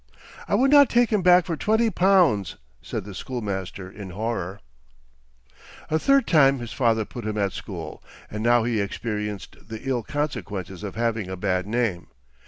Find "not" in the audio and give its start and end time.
0.71-0.89